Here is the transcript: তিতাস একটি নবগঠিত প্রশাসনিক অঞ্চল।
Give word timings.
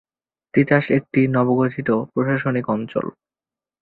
তিতাস 0.53 0.85
একটি 0.97 1.21
নবগঠিত 1.27 1.89
প্রশাসনিক 2.13 2.65
অঞ্চল। 2.69 3.05